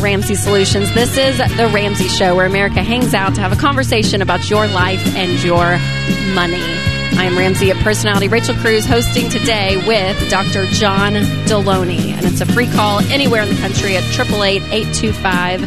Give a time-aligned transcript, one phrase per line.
[0.00, 0.92] Ramsey Solutions.
[0.94, 4.66] This is the Ramsey Show, where America hangs out to have a conversation about your
[4.66, 5.78] life and your
[6.34, 6.62] money.
[7.18, 10.66] I am Ramsey at personality Rachel Cruze hosting today with Dr.
[10.66, 11.14] John
[11.46, 12.12] Delony.
[12.12, 15.60] And it's a free call anywhere in the country at 888 825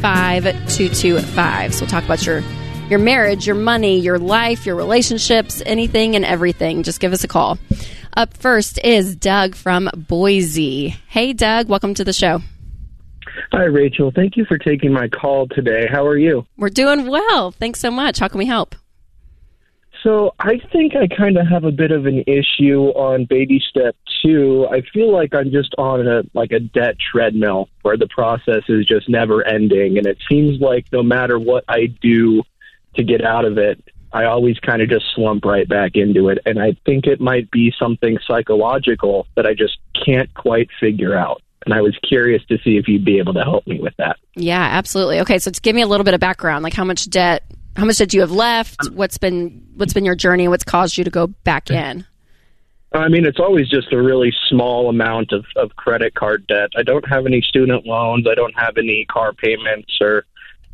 [0.00, 1.74] 5225.
[1.74, 2.42] So we'll talk about your
[2.90, 6.82] your marriage, your money, your life, your relationships, anything and everything.
[6.82, 7.58] Just give us a call.
[8.16, 10.88] Up first is Doug from Boise.
[11.06, 12.42] Hey, Doug, welcome to the show.
[13.52, 14.12] Hi, Rachel.
[14.14, 15.86] Thank you for taking my call today.
[15.90, 16.46] How are you?
[16.56, 17.50] We're doing well.
[17.50, 18.18] Thanks so much.
[18.18, 18.74] How can we help?
[20.02, 23.96] So, I think I kind of have a bit of an issue on baby step
[24.22, 24.68] two.
[24.70, 28.86] I feel like I'm just on a like a debt treadmill where the process is
[28.86, 32.42] just never ending, and it seems like no matter what I do
[32.94, 36.38] to get out of it, I always kind of just slump right back into it.
[36.46, 41.42] And I think it might be something psychological that I just can't quite figure out.
[41.64, 44.16] And I was curious to see if you'd be able to help me with that.
[44.36, 45.20] Yeah, absolutely.
[45.20, 46.62] Okay, so give me a little bit of background.
[46.62, 47.44] Like how much debt
[47.76, 48.86] how much debt you have left?
[48.86, 50.48] Um, what's been what's been your journey?
[50.48, 52.06] What's caused you to go back in?
[52.92, 56.70] I mean, it's always just a really small amount of, of credit card debt.
[56.76, 58.26] I don't have any student loans.
[58.28, 60.24] I don't have any car payments or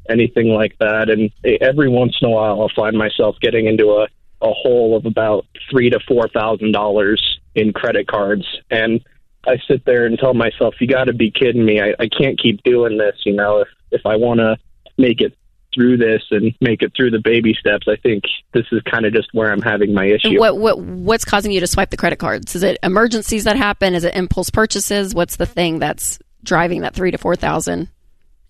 [0.09, 1.11] anything like that.
[1.11, 4.05] And every once in a while, I'll find myself getting into a,
[4.43, 9.01] a hole of about three to four thousand dollars in credit cards, and
[9.47, 11.81] I sit there and tell myself, "You got to be kidding me!
[11.81, 13.17] I, I can't keep doing this.
[13.25, 14.57] You know, if if I want to
[14.97, 15.37] make it
[15.75, 19.13] through this and make it through the baby steps, I think this is kind of
[19.13, 20.39] just where I'm having my issue.
[20.39, 22.55] What what what's causing you to swipe the credit cards?
[22.55, 23.95] Is it emergencies that happen?
[23.95, 25.15] Is it impulse purchases?
[25.15, 27.89] What's the thing that's driving that three to four thousand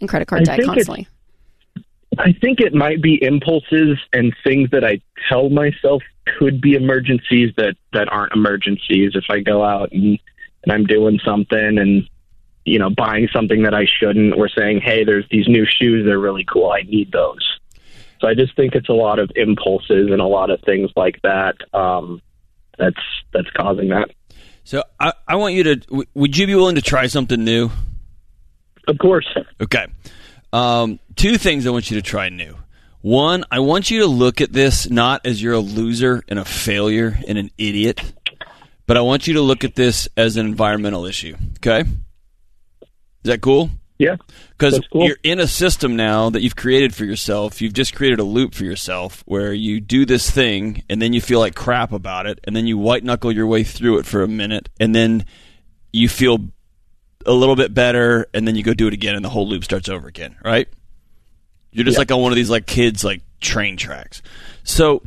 [0.00, 1.08] in credit card debt constantly?
[2.18, 6.02] I think it might be impulses and things that I tell myself
[6.38, 9.12] could be emergencies that that aren't emergencies.
[9.14, 10.18] If I go out and
[10.64, 12.08] and I'm doing something and
[12.64, 16.04] you know buying something that I shouldn't, or saying, "Hey, there's these new shoes.
[16.06, 16.70] They're really cool.
[16.70, 17.58] I need those."
[18.20, 21.20] So I just think it's a lot of impulses and a lot of things like
[21.22, 21.56] that.
[21.74, 22.22] Um,
[22.78, 23.00] that's
[23.32, 24.10] that's causing that.
[24.64, 25.76] So I, I want you to.
[25.76, 27.70] W- would you be willing to try something new?
[28.88, 29.28] Of course.
[29.60, 29.86] Okay.
[30.52, 32.56] Um, two things I want you to try new.
[33.02, 36.44] One, I want you to look at this not as you're a loser and a
[36.44, 38.00] failure and an idiot,
[38.86, 41.36] but I want you to look at this as an environmental issue.
[41.58, 41.80] Okay?
[41.80, 43.70] Is that cool?
[43.98, 44.16] Yeah.
[44.50, 45.06] Because cool.
[45.06, 47.62] you're in a system now that you've created for yourself.
[47.62, 51.20] You've just created a loop for yourself where you do this thing and then you
[51.20, 54.22] feel like crap about it and then you white knuckle your way through it for
[54.22, 55.24] a minute and then
[55.92, 56.38] you feel
[57.26, 59.64] a little bit better, and then you go do it again, and the whole loop
[59.64, 60.68] starts over again, right?
[61.72, 64.22] You're just like on one of these like kids like train tracks.
[64.62, 65.02] So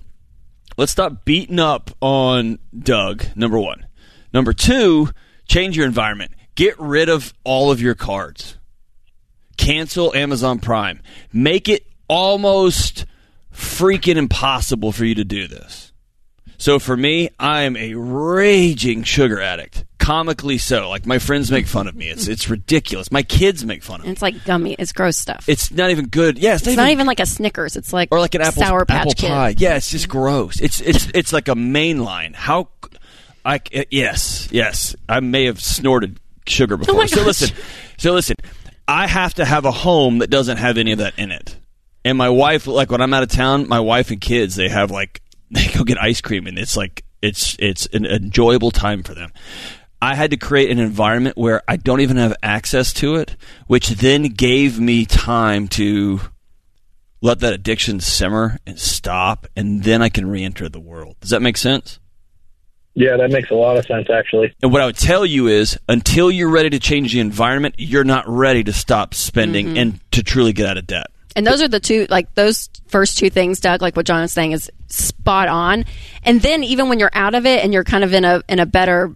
[0.78, 3.26] let's stop beating up on Doug.
[3.36, 3.88] Number one.
[4.34, 5.10] Number two,
[5.48, 6.32] change your environment.
[6.56, 8.58] Get rid of all of your cards.
[9.58, 11.02] Cancel Amazon Prime.
[11.34, 13.06] Make it almost
[13.54, 15.92] freaking impossible for you to do this.
[16.58, 20.90] So for me, I am a raging sugar addict comically so.
[20.90, 22.08] Like my friends make fun of me.
[22.08, 23.12] It's it's ridiculous.
[23.12, 24.14] My kids make fun of me.
[24.14, 24.74] It's like gummy.
[24.80, 25.50] It's gross stuff.
[25.50, 26.40] It's not even good.
[26.40, 27.76] Yeah, it's, it's not, even, like a Snickers.
[27.76, 29.28] It's like or like an apple sour patch apple kid.
[29.28, 29.56] pie.
[29.58, 30.62] Yeah, it's just gross.
[30.62, 32.34] It's it's it's like a main line.
[32.34, 32.70] How?
[33.44, 34.96] I uh, yes yes.
[35.10, 37.02] I may have snorted sugar oh before.
[37.02, 37.58] Oh so listen.
[37.98, 38.38] So listen.
[38.88, 41.58] I have to have a home that doesn't have any of that in it.
[42.06, 44.90] And my wife, like when I'm out of town, my wife and kids, they have
[44.90, 49.14] like they go get ice cream, and it's like it's it's an enjoyable time for
[49.14, 49.34] them.
[50.02, 53.36] I had to create an environment where I don't even have access to it,
[53.66, 56.20] which then gave me time to
[57.22, 61.16] let that addiction simmer and stop, and then I can re enter the world.
[61.20, 62.00] Does that make sense?
[62.94, 64.54] Yeah, that makes a lot of sense, actually.
[64.62, 68.04] And what I would tell you is until you're ready to change the environment, you're
[68.04, 69.78] not ready to stop spending Mm-hmm.
[69.78, 71.08] and to truly get out of debt.
[71.36, 73.84] And those are the two, like those first two things, Doug.
[73.84, 75.86] Like what John is saying is spot on.
[76.24, 78.58] And then even when you're out of it and you're kind of in a in
[78.60, 79.16] a better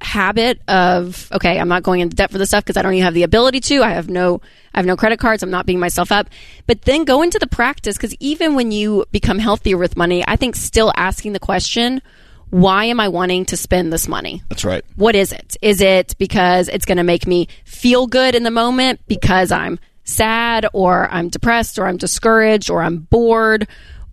[0.00, 3.04] habit of okay, I'm not going into debt for this stuff because I don't even
[3.04, 3.82] have the ability to.
[3.82, 4.40] I have no
[4.74, 5.42] I have no credit cards.
[5.42, 6.28] I'm not beating myself up.
[6.66, 10.36] But then go into the practice because even when you become healthier with money, I
[10.36, 12.02] think still asking the question,
[12.50, 14.42] why am I wanting to spend this money?
[14.48, 14.84] That's right.
[14.94, 15.56] What is it?
[15.62, 19.78] Is it because it's going to make me feel good in the moment because I'm
[20.04, 23.66] sad or I'm depressed or I'm discouraged or I'm bored?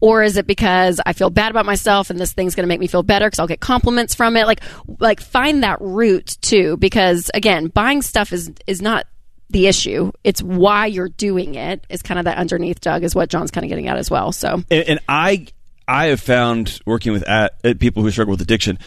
[0.04, 2.82] Or is it because I feel bad about myself and this thing's going to make
[2.82, 4.46] me feel better because I'll get compliments from it?
[4.46, 4.60] Like,
[5.00, 9.08] like find that root too, because again, buying stuff is, is not
[9.50, 10.12] the issue.
[10.26, 13.64] It's why you're doing it is kind of that underneath Doug is what John's kind
[13.64, 14.34] of getting at as well.
[14.34, 15.48] So and, and I
[15.88, 18.80] I have found working with at, at people who struggle with addiction.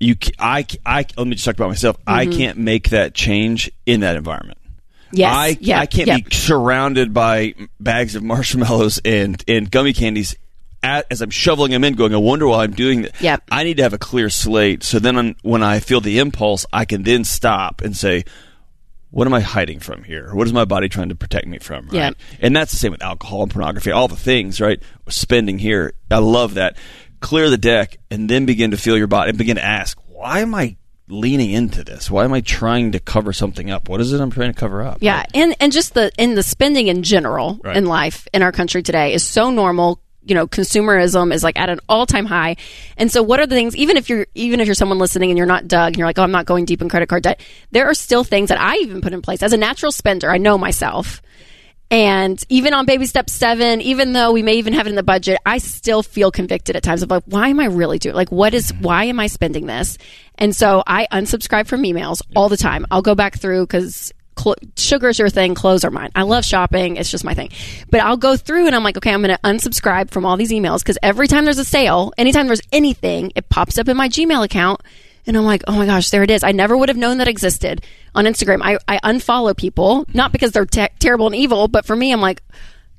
[0.00, 1.98] You, I, I let me just talk about myself.
[2.04, 2.36] I mm-hmm.
[2.36, 4.58] can't make that change in that environment.
[5.12, 5.32] Yes.
[5.34, 5.78] I, Yep.
[5.80, 6.24] I can't Yep.
[6.30, 10.34] be surrounded by bags of marshmallows and, and gummy candies
[10.82, 13.20] at, as I'm shoveling them in, going, I wonder why I'm doing that.
[13.20, 13.42] Yep.
[13.50, 14.82] I need to have a clear slate.
[14.82, 18.24] So then on, when I feel the impulse, I can then stop and say,
[19.10, 20.34] what am I hiding from here?
[20.34, 21.86] What is my body trying to protect me from?
[21.86, 21.94] Right?
[21.94, 22.10] Yeah.
[22.40, 24.82] And that's the same with alcohol and pornography, all the things, right?
[25.08, 25.94] Spending here.
[26.10, 26.76] I love that.
[27.20, 30.40] Clear the deck and then begin to feel your body and begin to ask, why
[30.40, 30.76] am I
[31.08, 32.10] leaning into this?
[32.10, 33.88] Why am I trying to cover something up?
[33.88, 34.98] What is it I'm trying to cover up?
[35.00, 37.76] Yeah, and and just the in the spending in general Right.
[37.76, 40.00] in life in our country today is so normal.
[40.28, 42.56] You know, consumerism is like at an all time high,
[42.96, 43.76] and so what are the things?
[43.76, 46.18] Even if you're even if you're someone listening and you're not Doug, and you're like,
[46.18, 47.38] oh, I'm not going deep in credit card debt.
[47.70, 50.28] There are still things that I even put in place as a natural spender.
[50.30, 51.22] I know myself.
[51.90, 55.04] And even on baby step seven, even though we may even have it in the
[55.04, 58.16] budget, I still feel convicted at times of like, why am I really doing?
[58.16, 58.72] Like, what is?
[58.80, 59.96] Why am I spending this?
[60.34, 62.86] And so I unsubscribe from emails all the time.
[62.90, 66.10] I'll go back through because cl- sugar's your thing, clothes are mine.
[66.16, 67.50] I love shopping; it's just my thing.
[67.88, 70.50] But I'll go through and I'm like, okay, I'm going to unsubscribe from all these
[70.50, 74.08] emails because every time there's a sale, anytime there's anything, it pops up in my
[74.08, 74.80] Gmail account.
[75.28, 76.44] And I'm like, oh my gosh, there it is.
[76.44, 77.84] I never would have known that existed
[78.16, 78.60] on Instagram.
[78.62, 82.20] I, I unfollow people, not because they're te- terrible and evil, but for me, I'm
[82.20, 82.42] like,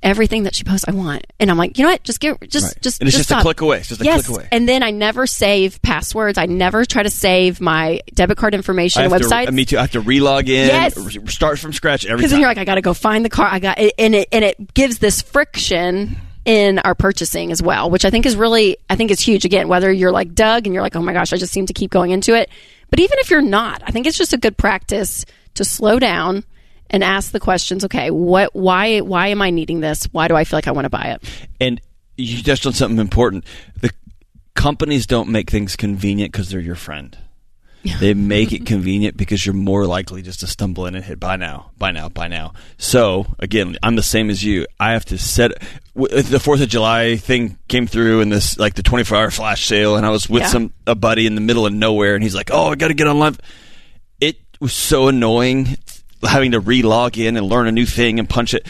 [0.03, 1.25] everything that she posts, I want.
[1.39, 2.03] And I'm like, you know what?
[2.03, 2.81] Just get, just, Right.
[2.83, 3.41] just, And it's just a stop.
[3.41, 3.79] click away.
[3.79, 4.27] It's just a yes.
[4.27, 4.47] click away.
[4.51, 6.37] And then I never save passwords.
[6.37, 9.77] I never try to save my debit card information I and have me too.
[9.79, 10.67] I have to relog in.
[10.67, 10.95] Yes.
[11.33, 12.35] Start from scratch every because time.
[12.35, 13.47] then you're like, I got to go find the car.
[13.51, 16.15] I got, and it and it gives this friction
[16.45, 19.45] in our purchasing as well, which I think is really, I think is huge.
[19.45, 21.73] Again, whether you're like Doug and you're like, oh my gosh, I just seem to
[21.73, 22.49] keep going into it,
[22.89, 25.25] but even if you're not, I think it's just a good practice
[25.55, 26.43] to slow down
[26.89, 27.83] and ask the questions.
[27.85, 30.05] Okay, what, why, why am I needing this?
[30.05, 31.47] Why do I feel like I want to buy it?
[31.59, 31.81] And
[32.15, 33.45] you touched on something important.
[33.81, 33.91] The
[34.55, 37.17] companies don't make things convenient because they're your friend.
[37.99, 41.35] They make it convenient because you're more likely just to stumble in and hit buy
[41.35, 42.53] now, buy now, buy now.
[42.77, 44.65] So again, I'm the same as you.
[44.79, 45.51] I have to set
[45.95, 49.31] w- uh, the Fourth of July thing came through and this like the 24 hour
[49.31, 50.47] flash sale, and I was with Yeah.
[50.49, 52.93] some a buddy in the middle of nowhere, and he's like, "Oh, I got to
[52.93, 53.37] get online."
[54.21, 55.77] It was so annoying
[56.23, 58.65] having to re-log in and learn a new thing and punch it.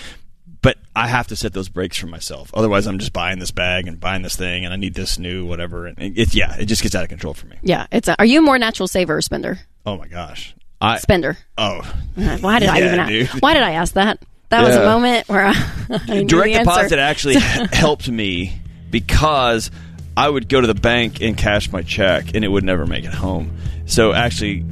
[0.68, 2.52] But I have to set those breaks for myself.
[2.54, 5.46] Otherwise, I'm just buying this bag and buying this thing, and I need this new
[5.46, 5.86] whatever.
[5.86, 7.56] And it's yeah, it just gets out of control for me.
[7.62, 8.10] Yeah, it's.
[8.10, 9.60] A, are you a more natural saver or spender?
[9.86, 11.38] Oh my gosh, I Spender.
[11.58, 11.84] oh
[12.42, 13.00] Why did I Yeah, even?
[13.00, 14.22] Ask, why did I ask that?
[14.50, 15.54] That was a moment where I,
[16.10, 17.36] I direct deposit actually
[17.72, 18.60] helped me
[18.92, 19.72] because
[20.18, 23.06] I would go to the bank and cash my check, and it would never make
[23.06, 23.58] it home.
[23.86, 24.66] So actually.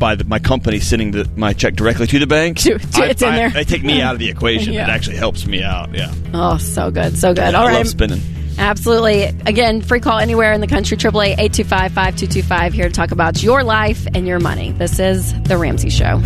[0.00, 3.06] By the, my company sending the, my check directly to the bank, To- to- I-
[3.06, 3.50] it's in I- there.
[3.50, 4.72] They take me out of the equation.
[4.72, 4.84] Yeah.
[4.84, 5.94] It actually helps me out.
[5.94, 7.54] Yeah, Oh, so good, so good.
[7.54, 8.20] All I right, love spinning.
[8.58, 9.24] absolutely.
[9.46, 10.96] Again, free call anywhere in the country.
[10.96, 12.72] Triple eight eight two five five two two five.
[12.72, 14.72] Here to talk about your life and your money.
[14.72, 16.20] This is the Ramsey Show.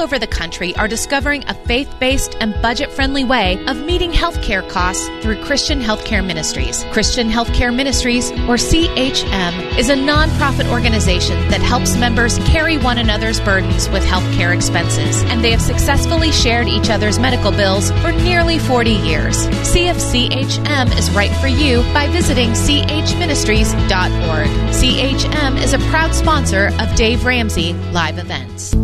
[0.00, 4.10] All over the country are discovering a faith based and budget friendly way of meeting
[4.10, 6.84] healthcare costs through Christian Healthcare Ministries.
[6.90, 13.40] Christian Healthcare Ministries, or CHM, is a nonprofit organization that helps members carry one another's
[13.40, 18.58] burdens with healthcare expenses, and they have successfully shared each other's medical bills for nearly
[18.58, 19.36] 40 years.
[19.68, 24.48] See if CHM is right for you by visiting chministries.org.
[24.72, 28.74] CHM is a proud sponsor of Dave Ramsey live events.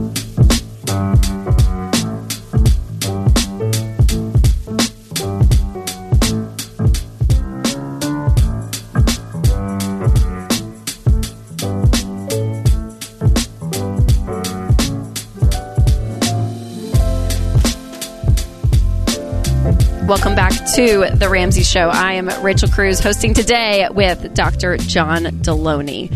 [20.76, 21.88] To the Ramsey Show.
[21.88, 24.76] I am Rachel Cruze hosting today with Dr.
[24.76, 26.12] John Delony.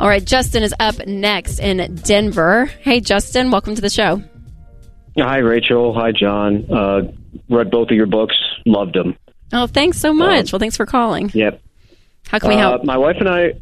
[0.00, 2.64] All right, Justin is up next in Denver.
[2.80, 4.22] Hey, Justin, welcome to the show.
[5.18, 5.92] Hi, Rachel.
[5.92, 6.64] Hi, John.
[6.72, 7.12] Uh,
[7.50, 8.34] read both of your books.
[8.64, 9.16] Loved them.
[9.52, 10.50] Oh, thanks so much.
[10.50, 11.30] well, thanks for calling.
[11.34, 11.60] Yep.
[12.28, 12.84] How can we Uh, help?
[12.84, 13.52] my wife and I,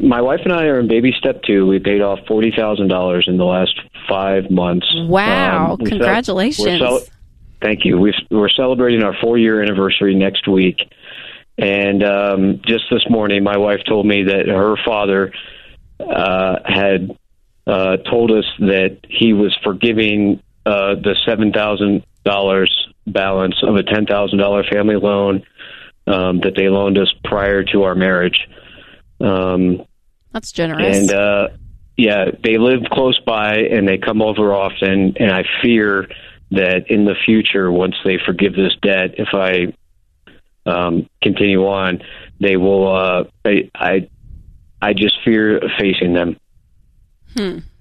[0.00, 1.66] my wife and I are in baby step two.
[1.66, 3.74] We paid off forty thousand dollars in the last
[4.08, 4.86] five months.
[4.94, 7.10] Wow, Um, we congratulations.
[7.60, 7.98] Thank you.
[7.98, 10.78] We've, we're celebrating our four-year anniversary next week,
[11.56, 15.32] and um, just this morning, my wife told me that her father
[16.00, 17.16] uh, had
[17.66, 23.82] uh, told us that he was forgiving uh, the seven thousand dollars balance of a
[23.82, 25.42] ten thousand dollar family loan
[26.06, 28.48] um, that they loaned us prior to our marriage.
[29.20, 29.84] Um,
[30.32, 30.96] That's generous.
[30.96, 31.48] and uh,
[31.96, 35.14] yeah, they live close by and they come over often.
[35.18, 36.08] And I fear
[36.50, 39.72] that in the future, once they forgive this debt, if I
[40.70, 42.00] um, continue on,
[42.40, 42.94] they will.
[42.94, 44.08] Uh, I, I
[44.80, 46.36] I just fear facing them.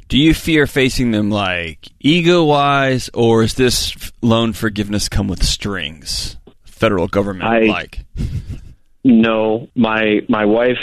[0.09, 5.43] Do you fear facing them like ego wise, or is this loan forgiveness come with
[5.43, 6.37] strings?
[6.65, 7.99] Federal government I- like.
[9.03, 10.79] No, my my wife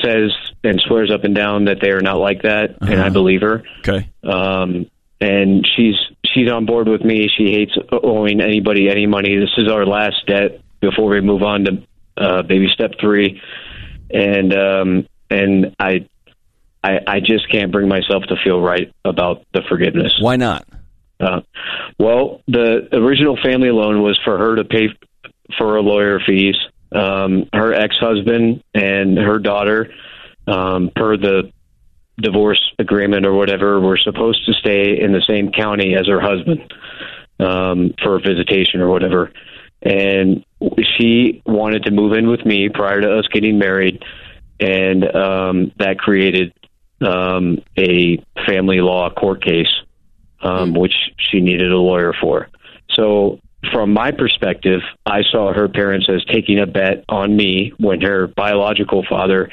[0.00, 0.30] says
[0.62, 3.10] and swears up and down that they are not like that, and I Uh-huh.
[3.10, 3.64] believe her.
[3.80, 4.08] Okay.
[4.22, 4.86] um,
[5.20, 5.94] and she's
[6.24, 7.28] she's on board with me.
[7.36, 9.36] She hates owing anybody any money.
[9.36, 11.82] This is our last debt before we move on to
[12.16, 13.40] uh, baby step three,
[14.10, 16.06] and um, and I,
[16.82, 20.14] I I just can't bring myself to feel right about the forgiveness.
[20.20, 20.66] Why not?
[21.18, 21.40] Uh,
[21.98, 26.56] well, the original family loan was for her to pay f- for her lawyer fees.
[26.92, 29.92] Um, her ex-husband and her daughter,
[30.46, 31.52] um, per the
[32.20, 36.72] divorce agreement or whatever, were supposed to stay in the same county as her husband
[37.40, 39.32] um, for visitation or whatever.
[39.82, 40.44] And
[40.96, 44.02] she wanted to move in with me prior to us getting married,
[44.58, 46.52] and um, that created
[47.00, 49.68] um, a family law court case
[50.42, 52.48] um, which she needed a lawyer for.
[52.90, 53.40] So,
[53.72, 58.28] from my perspective, I saw her parents as taking a bet on me when her
[58.28, 59.50] biological father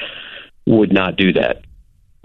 [0.66, 1.62] would not do that.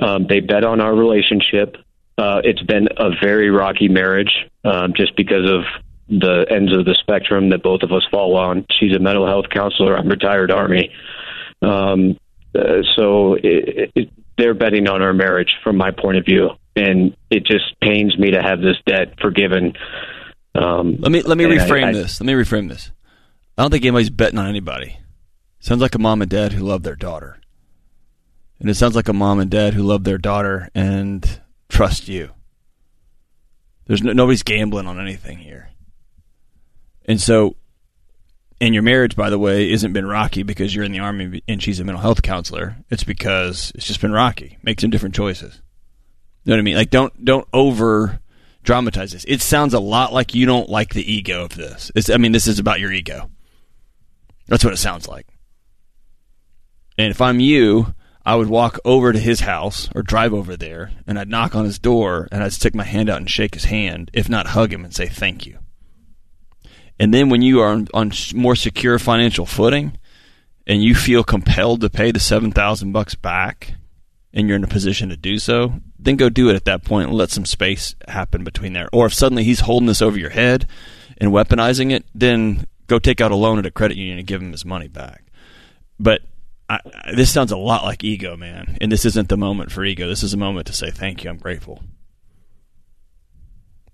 [0.02, 1.76] Um, they bet on our relationship.
[2.18, 4.32] Uh, it's been a very rocky marriage
[4.64, 5.62] um, just because of
[6.10, 8.66] the ends of the spectrum that both of us fall on.
[8.80, 9.98] She's a mental health counselor.
[9.98, 10.92] I'm retired Army.
[11.62, 12.18] Um,
[12.56, 16.50] uh, so it, it, they're betting on our marriage from my point of view.
[16.76, 19.74] And it just pains me to have this debt forgiven.
[20.56, 22.20] Um, Let me let me I- reframe I- this.
[22.20, 22.92] Let me reframe this.
[23.58, 24.98] I don't think anybody's betting on anybody.
[25.60, 27.39] Sounds like a mom and dad who love their daughter,
[28.60, 32.32] and it sounds like a mom and dad who love their daughter and trust you.
[33.86, 35.70] There's no, nobody's gambling on anything here,
[37.06, 37.56] and so,
[38.62, 41.64] and your marriage, by the way, isn't been rocky because you're in the army and
[41.64, 42.78] she's a mental health counselor.
[42.90, 44.58] It's because it's just been rocky.
[44.62, 45.62] Make some different choices.
[46.44, 46.76] You know what I mean?
[46.76, 48.20] Like don't don't over
[48.64, 49.26] dramatize this.
[49.28, 51.92] It sounds a lot like you don't like the ego of this.
[51.96, 53.30] It's, I mean, this is about your ego.
[54.48, 55.28] That's what it sounds like.
[56.98, 57.94] And if I'm you,
[58.30, 61.66] I would walk over to his house or drive over there and I'd knock on
[61.66, 64.72] his door and I'd stick my hand out and shake his hand, if not hug
[64.72, 65.58] him and say thank you.
[67.00, 69.98] And then when you are on, more secure financial footing
[70.68, 73.74] and you feel compelled to pay the 7000 bucks back
[74.32, 77.10] and you're in a position to do so, then go do it at that point
[77.10, 78.90] and let some space happen between there.
[78.94, 80.68] Or if suddenly he's holding this over your head
[81.18, 84.40] and weaponizing it, then go take out a loan at a credit union and give
[84.40, 85.24] him his money back.
[86.00, 86.22] But
[86.70, 88.78] I, I, this sounds a lot like ego, man.
[88.80, 90.08] And this isn't the moment for ego.
[90.08, 91.30] This is a moment to say thank you.
[91.30, 91.82] I'm grateful.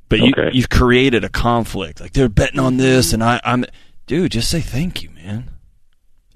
[0.10, 0.52] But you, Okay.
[0.54, 2.00] you've created a conflict.
[2.00, 3.66] Like they're betting on this, and I, I'm,
[4.06, 4.34] dude.
[4.34, 5.50] Just say thank you, man,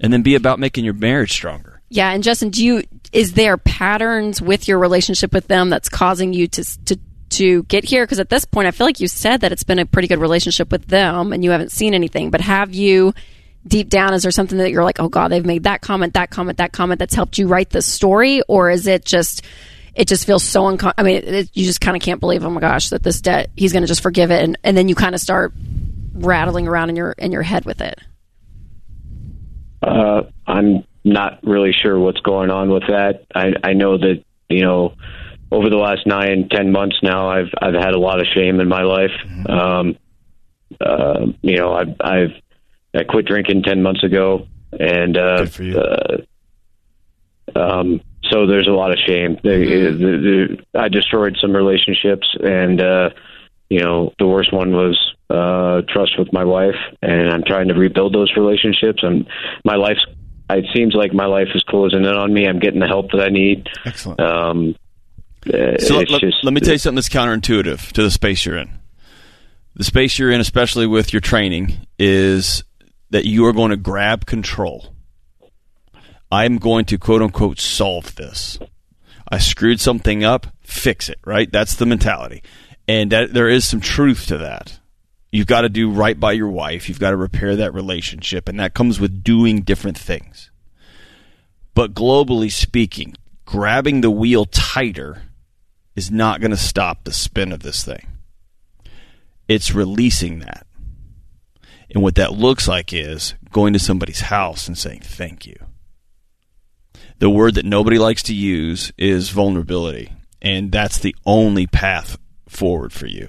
[0.00, 1.80] and then be about making your marriage stronger.
[1.88, 2.82] Yeah, and Justin, do you
[3.12, 6.98] is there patterns with your relationship with them that's causing you to to
[7.30, 8.04] to get here?
[8.04, 10.18] Because at this point, I feel like you said that it's been a pretty good
[10.20, 12.30] relationship with them, and you haven't seen anything.
[12.30, 13.14] But have you
[13.66, 14.14] deep down?
[14.14, 16.72] Is there something that you're like, oh God, they've made that comment, that comment, that
[16.72, 19.44] comment that's helped you write this story, or is it just
[19.94, 22.50] it just feels so uncom- I mean, it, you just kind of can't believe, oh
[22.50, 24.94] my gosh, that this debt he's going to just forgive it, and and then you
[24.94, 25.52] kind of start
[26.14, 27.98] rattling around in your in your head with it.
[29.82, 33.24] Uh, I'm not really sure what's going on with that.
[33.34, 34.94] I, I know that you know
[35.50, 38.68] over the last nine, ten months now, I've I've had a lot of shame in
[38.68, 39.10] my life.
[39.48, 39.96] Um,
[40.80, 42.30] uh, you know, I've I've
[42.94, 44.46] I quit drinking ten months ago,
[44.78, 45.78] and uh, Good for you.
[45.78, 46.16] Uh,
[47.56, 49.38] um, so there's a lot of shame.
[49.42, 53.10] The, the, I destroyed some relationships, and uh,
[53.68, 57.74] you know, the worst one was uh, trust with my wife, and I'm trying to
[57.74, 59.02] rebuild those relationships.
[59.02, 59.28] And
[59.64, 60.04] my life's
[60.56, 62.46] it seems like my life is closing in on me.
[62.46, 63.68] I'm getting the help that I need.
[63.84, 64.20] Excellent.
[64.20, 64.74] Um,
[65.46, 68.56] uh, So let, just, let me tell you something that's counterintuitive to the space you're
[68.56, 68.70] in.
[69.76, 72.64] The space you're in, especially with your training, is
[73.10, 74.94] that you are going to grab control.
[76.32, 78.58] I'm going to quote unquote solve this.
[79.28, 81.50] I screwed something up, fix it, right?
[81.50, 82.42] That's the mentality.
[82.88, 84.78] And that, there is some truth to that.
[85.30, 86.88] You've got to do right by your wife.
[86.88, 88.48] You've got to repair that relationship.
[88.48, 90.50] And that comes with doing different things.
[91.74, 93.14] But globally speaking,
[93.44, 95.22] grabbing the wheel tighter
[95.94, 98.06] is not going to stop the spin of this thing.
[99.46, 100.66] It's releasing that.
[101.92, 105.56] And what that looks like is going to somebody's house and saying, thank you.
[107.18, 110.12] The word that nobody likes to use is vulnerability.
[110.40, 112.16] And that's the only path
[112.48, 113.28] forward for you.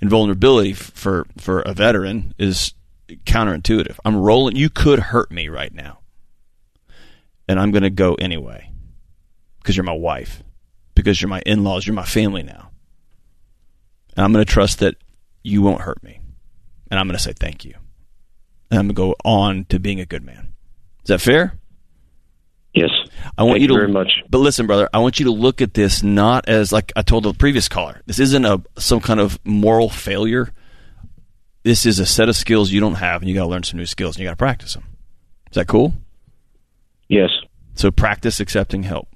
[0.00, 2.74] And vulnerability for, for a veteran is
[3.08, 3.98] counterintuitive.
[4.04, 5.98] I'm rolling, you could hurt me right now.
[7.48, 8.70] And I'm going to go anyway
[9.58, 10.42] because you're my wife,
[10.94, 12.70] because you're my in laws, you're my family now.
[14.16, 14.96] And I'm going to trust that
[15.42, 16.20] you won't hurt me.
[16.90, 17.74] And I'm going to say thank you.
[18.72, 20.54] And I'm going to go on to being a good man.
[21.02, 21.58] Is that fair?
[22.72, 22.88] Yes.
[23.36, 24.22] I want Thank you to very much.
[24.30, 27.24] But listen, brother, I want you to look at this not as like I told
[27.24, 28.00] the previous caller.
[28.06, 30.54] This isn't a some kind of moral failure.
[31.64, 33.76] This is a set of skills you don't have, and you got to learn some
[33.78, 34.84] new skills, and you got to practice them.
[35.50, 35.92] Is that cool?
[37.08, 37.28] Yes.
[37.74, 39.08] So practice accepting help.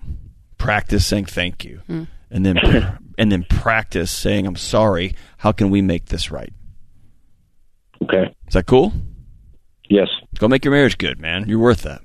[0.59, 2.05] Practice saying thank you, hmm.
[2.31, 2.59] and then
[3.19, 5.15] and then practice saying I'm sorry.
[5.39, 6.53] How can we make this right?
[8.03, 8.35] Okay.
[8.49, 8.93] Is that cool?
[9.89, 10.09] Yes.
[10.39, 11.49] Go make your marriage good, man.
[11.49, 12.03] You're worth that.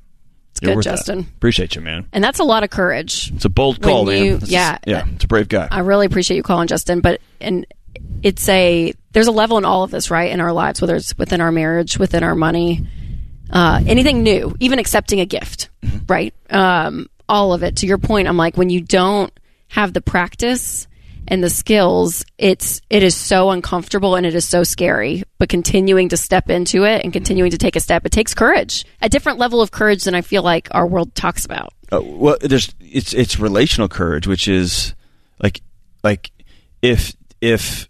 [0.51, 0.91] It's You're good, worth that.
[0.97, 1.19] Justin.
[1.19, 2.07] Appreciate you, man.
[2.11, 3.31] And that's a lot of courage.
[3.33, 4.33] It's a bold call, you- man.
[4.39, 4.77] This is- yeah.
[4.85, 5.05] yeah.
[5.15, 5.67] It's a brave guy.
[5.71, 6.99] I really appreciate you calling, Justin.
[7.01, 7.65] But and
[8.23, 10.31] it's a there's a level in all of this, right?
[10.31, 12.87] In our lives, whether it's within our marriage, within our money,
[13.49, 15.69] uh, anything new, even accepting a gift,
[16.07, 16.33] right?
[16.49, 17.77] Um, all of it.
[17.77, 19.31] To your point, I'm like, when you don't
[19.69, 20.87] have the practice
[21.27, 25.23] and the skills, it's it is so uncomfortable and it is so scary.
[25.37, 28.85] But continuing to step into it and continuing to take a step, it takes courage,
[29.01, 31.73] a different level of courage than I feel like our world talks about.
[31.91, 34.95] Uh, well, there's it's it's relational courage, which is
[35.41, 35.61] like
[36.03, 36.31] like
[36.81, 37.89] if if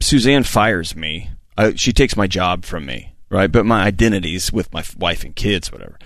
[0.00, 3.50] Suzanne fires me, I, she takes my job from me, right?
[3.50, 5.98] But my identity's with my wife and kids, whatever.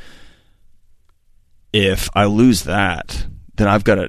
[1.72, 3.26] If I lose that,
[3.56, 4.08] then I've got a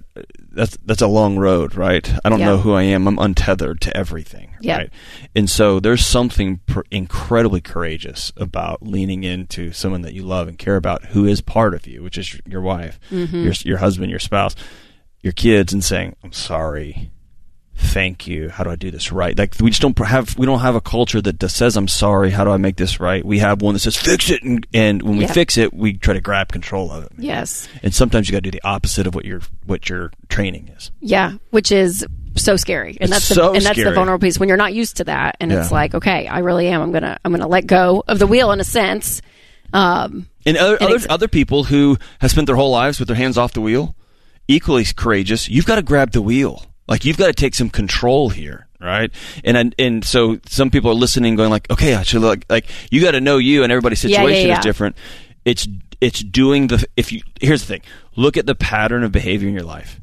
[0.56, 2.12] that's that's a long road, right?
[2.24, 2.46] I don't Yeah.
[2.48, 3.08] know who I am.
[3.08, 4.90] I'm untethered to everything, right?
[5.36, 10.58] And so there's something pr- incredibly courageous about leaning into someone that you love and
[10.58, 13.44] care about, who is part of you, which is your wife, mm-hmm.
[13.44, 14.56] your your husband, your spouse,
[15.22, 17.12] your kids, and saying, "I'm sorry."
[17.78, 18.50] Thank you.
[18.50, 19.38] How do I do this right?
[19.38, 22.32] Like we just don't have we don't have a culture that just says I'm sorry.
[22.32, 23.24] How do I make this right?
[23.26, 25.34] We have one that says fix it, and, and when we Yeah.
[25.34, 27.12] fix it, we try to grab control of it.
[27.18, 27.68] Yes.
[27.84, 30.92] And sometimes you got to do the opposite of what your what your training is.
[31.02, 33.90] Yeah, which is so scary, and It's that's the, so and that's scary.
[33.90, 36.68] the vulnerable piece when you're not used to that, and it's like, okay, I really
[36.68, 36.82] am.
[36.82, 39.22] I'm gonna I'm gonna let go of the wheel in a sense.
[39.74, 43.18] Um, And other And other, other people who have spent their whole lives with their
[43.18, 43.96] hands off the wheel,
[44.48, 45.50] equally courageous.
[45.50, 46.64] You've got to grab the wheel.
[46.88, 49.12] Like you've got to take some control here, right?
[49.44, 52.66] And and, and so some people are listening, going like, okay, I should like like
[52.92, 54.60] you got to know you, and everybody's Yeah, situation yeah, yeah.
[54.60, 54.96] is different.
[55.46, 55.68] It's
[56.02, 57.82] it's doing the if you here's the thing.
[58.16, 60.00] Look at the pattern of behavior in your life.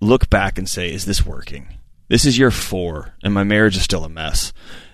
[0.00, 1.74] Look back and say, is this working?
[2.08, 4.52] This is year four, and my marriage is still a mess.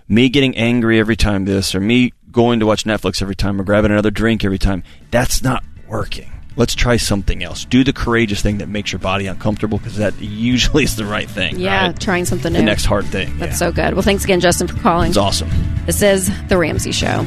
[0.08, 3.64] Me getting angry every time this, or me going to watch Netflix every time, or
[3.64, 6.30] grabbing another drink every time, that's not working.
[6.56, 7.64] Let's try something else.
[7.64, 11.28] Do the courageous thing that makes your body uncomfortable, because that usually is the right
[11.28, 11.58] thing.
[11.58, 12.00] yeah, right?
[12.00, 12.60] trying something new.
[12.60, 13.36] the next hard thing.
[13.38, 13.68] That's yeah.
[13.68, 13.94] so good.
[13.94, 15.08] Well, thanks again, Justin, for calling.
[15.08, 15.50] It's awesome.
[15.86, 17.24] This is the Ramsey Show.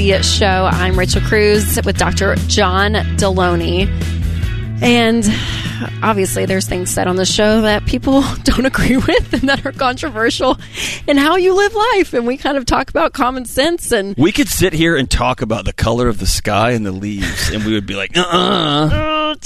[0.00, 0.46] The Show.
[0.72, 2.34] I'm Rachel Cruze with Dr.
[2.48, 3.86] John Delony.
[4.80, 5.22] And
[6.02, 9.72] obviously, there's things said on the show that people don't agree with and that are
[9.72, 10.56] controversial
[11.06, 12.14] in how you live life.
[12.14, 15.42] And we kind of talk about common sense and We could sit here and talk
[15.42, 18.20] about the color of the sky and the leaves, and we would be like, uh
[18.22, 19.34] uh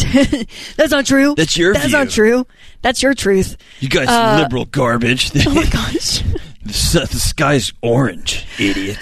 [0.77, 1.35] that's not true.
[1.37, 1.99] That's your That's view.
[1.99, 2.47] not true.
[2.81, 3.57] That's your truth.
[3.81, 5.33] You guys Uh, liberal garbage.
[5.49, 6.21] Oh my gosh.
[6.63, 8.99] the, the sky's orange, idiot.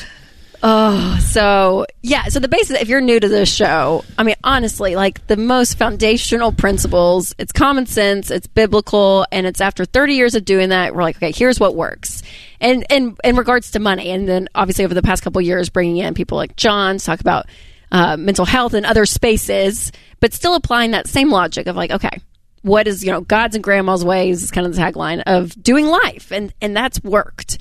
[0.64, 2.81] Oh, so yeah, so the basis.
[2.81, 7.35] If you're new to this show, I mean, honestly, like the most foundational principles.
[7.37, 8.31] It's common sense.
[8.31, 11.75] It's biblical, and it's after 30 years of doing that, we're like, okay, here's what
[11.75, 12.22] works.
[12.61, 15.96] And and in regards to money, and then obviously over the past couple years, bringing
[15.96, 17.46] in people like John to talk about
[17.90, 22.20] uh, mental health and other spaces, but still applying that same logic of like, okay,
[22.62, 25.87] what is you know God's and Grandma's ways is kind of the tagline of doing
[25.87, 27.59] life, and and that's worked.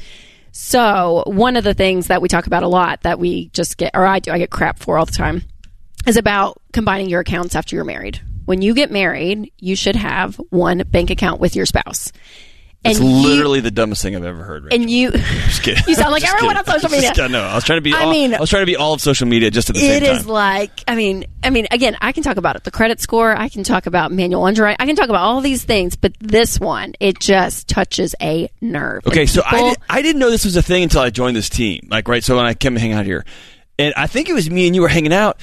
[0.52, 3.92] So one of the things that we talk about a lot that we just get,
[3.94, 5.44] or I do, I get crap for all the time,
[6.06, 8.22] is about combining your accounts after you're married.
[8.46, 12.12] When you get married, you should have one bank account with your spouse.
[12.84, 14.63] It's you- literally the dumbest thing I've ever heard.
[14.63, 14.82] Rachel.
[14.82, 15.84] and you, Just kidding.
[15.88, 16.74] you sound like everyone kidding.
[16.74, 17.13] on social media.
[17.13, 17.94] Just- no, I was trying to be.
[17.94, 19.82] I all, mean- I was trying to be all of social media just at the
[19.82, 20.15] same It time.
[20.17, 23.36] is like, I mean, I mean, again, I can talk about it, the credit score,
[23.38, 26.60] I can talk about manual underwriting, I can talk about all these things, but this
[26.60, 29.06] one, it just touches a nerve.
[29.06, 31.36] Okay, And so I, did, I didn't know this was a thing until I joined
[31.38, 31.88] this team.
[31.91, 32.24] Like, right?
[32.24, 33.26] So when I came to hang out here,
[33.78, 35.39] and I think it was me and you were hanging out.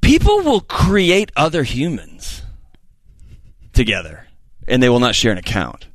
[0.00, 2.42] People will create other humans
[3.72, 4.26] together,
[4.66, 5.86] and they will not share an account.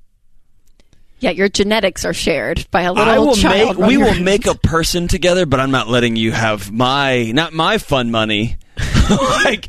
[1.19, 3.79] Yeah, your genetics are shared by a little I will child.
[3.79, 3.87] make.
[3.87, 7.77] We will make a person together, but I'm not letting you have my not my
[7.77, 8.57] fun money.
[9.09, 9.67] like.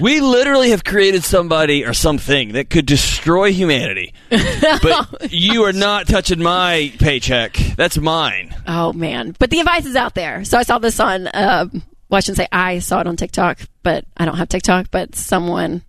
[0.00, 4.12] We literally have created somebody or something that could destroy humanity.
[4.28, 7.52] But you are not touching my paycheck.
[7.76, 8.56] That's mine.
[8.66, 9.36] Oh man!
[9.38, 10.42] But the advice is out there.
[10.44, 11.28] So I saw this on.
[11.28, 11.66] Uh,
[12.08, 14.90] well, I shouldn't say I saw it on TikTok, but I don't have TikTok.
[14.90, 15.82] But someone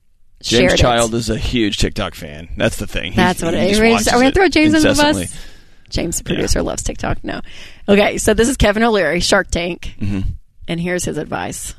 [0.45, 1.17] James shared Child it.
[1.17, 2.49] is a huge TikTok fan.
[2.57, 3.11] That's the thing.
[3.11, 3.77] He- That's what he it is.
[3.79, 5.23] just Are we going to throw James under the incessantly.
[5.25, 5.45] bus?
[5.89, 7.23] James, the producer, loves TikTok.
[7.23, 7.41] No.
[7.87, 10.29] Okay, so this is Kevin O'Leary, Shark Tank, Mm-hmm.
[10.67, 11.73] and here's his advice.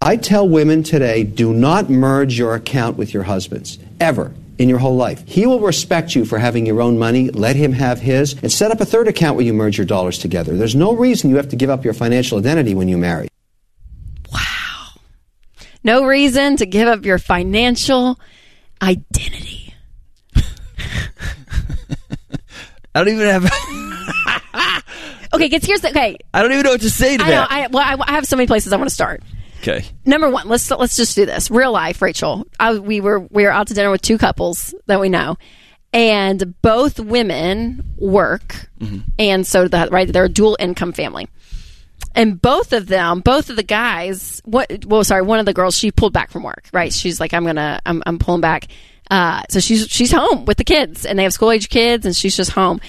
[0.00, 4.78] I tell women today do not merge your account with your husband's, ever, in your
[4.78, 5.22] whole life.
[5.26, 8.70] He will respect you for having your own money, let him have his, and set
[8.70, 10.56] up a third account where you merge your dollars together.
[10.56, 13.28] There's no reason you have to give up your financial identity when you marry.
[15.88, 18.20] No reason to give up your financial
[18.82, 19.72] identity.
[20.36, 20.42] I
[22.94, 23.44] don't even have.
[25.32, 26.18] okay, 'cause here's the okay.
[26.34, 27.36] I don't even know what to say to I know.
[27.36, 27.50] that.
[27.50, 29.22] I, well, I, I have so many places I want to start.
[29.62, 29.82] okay.
[30.04, 31.50] Number one, let's let's just do this.
[31.50, 32.46] Real life, Rachel.
[32.60, 35.38] I, we were we were out to dinner with two couples that we know,
[35.94, 38.98] and both women work, mm-hmm.
[39.18, 41.28] and so that right, they're a dual income family.
[42.14, 44.84] And both of them, both of the guys, what?
[44.84, 46.64] Well, sorry, one of the girls, she pulled back from work.
[46.72, 48.66] Right, she's like, I'm gonna, I'm, I'm pulling back.
[49.10, 52.14] Uh, so she's she's home with the kids, and they have school age kids, and
[52.16, 52.80] she's just home.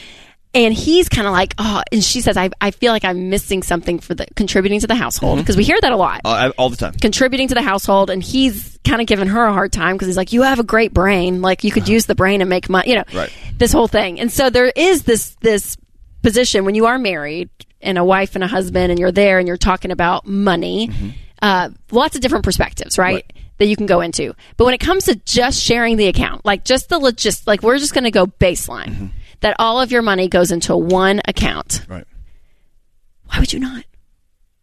[0.51, 3.61] And he's kind of like, oh, and she says, I, I feel like I'm missing
[3.61, 6.69] something for the contributing to the household because we hear that a lot Uh, all
[6.71, 6.93] the time.
[6.93, 10.17] contributing to the household and he's kind of giving her a hard time because he's
[10.17, 12.89] like you have a great brain like you could use the brain and make money
[12.89, 13.31] you know Right.
[13.59, 15.77] this whole thing and so there is this this
[16.21, 17.49] position when you are married
[17.81, 20.89] and a wife and a husband and you're there and you're talking about money
[21.41, 23.31] uh, lots of different perspectives right?
[23.57, 26.63] that you can go into but when it comes to just sharing the account like
[26.65, 30.27] just the logist like we're just going to go baseline that all of your money
[30.27, 32.05] goes into one account Right.
[33.25, 33.85] why would you not?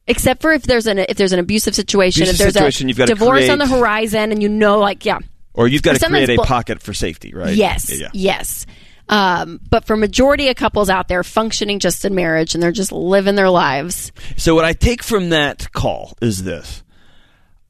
[0.09, 3.07] Except for if there's an if there's an abusive situation, Abusive if there's situation, a
[3.07, 5.19] divorce on the horizon, and you know, like, yeah,
[5.53, 7.57] Or you've got to create a bl- pocket for safety, right?
[7.57, 8.11] yes, yeah.
[8.13, 8.67] yes.
[9.09, 12.91] Um, but for majority of couples out there functioning just in marriage and they're just
[12.91, 16.83] living their lives, So what I take from that call is this: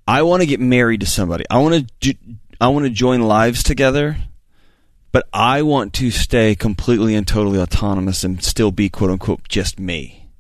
[0.09, 1.45] I want to get married to somebody.
[1.51, 2.15] I want to.
[2.59, 4.17] I want to join lives together,
[5.13, 9.79] but I want to stay completely and totally autonomous and still be quote unquote just
[9.79, 10.31] me.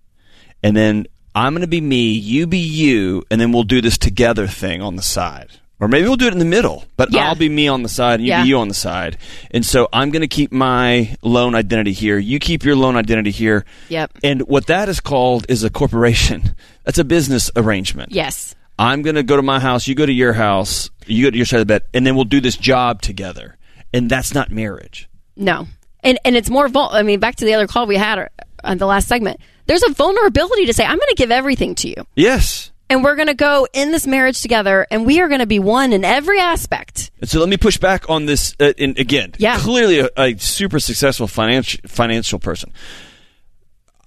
[0.63, 3.99] And then I'm going to be me, you be you, and then we'll do this
[3.99, 5.51] together thing on the side.
[5.79, 7.29] Or maybe we'll do it in the middle, but Yeah.
[7.29, 8.43] I'll be me on the side and you Yeah.
[8.43, 9.19] be you on the side.
[9.51, 12.17] And so I'm going to keep my lone identity here.
[12.19, 13.65] You keep your lone identity here.
[13.91, 14.13] Yep.
[14.25, 16.55] And what that is called is a corporation.
[16.85, 18.13] That's a business arrangement.
[18.13, 21.31] yes, I'm going to go to my house, you go to your house, you go
[21.31, 23.57] to your side of the bed, and then we'll do this job together.
[23.93, 25.09] And that's not marriage.
[25.37, 25.67] no,
[26.03, 26.69] and and it's more.
[26.69, 28.27] Vul- I mean, back to the other call we had uh,
[28.65, 29.41] on the last segment.
[29.67, 32.07] There's a vulnerability to say, I'm going to give everything to you.
[32.15, 32.71] Yes.
[32.89, 35.59] And we're going to go in this marriage together, and we are going to be
[35.59, 37.11] one in every aspect.
[37.21, 38.55] And so let me push back on this.
[38.61, 39.59] Uh, and again, Yeah.
[39.59, 42.73] clearly a, a super successful financial financial person.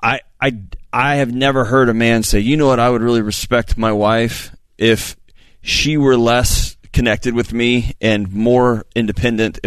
[0.02, 0.58] I I
[0.94, 2.80] I have never heard a man say, "You know what?
[2.80, 5.18] I would really respect my wife if
[5.62, 9.60] she were less connected with me and more independent."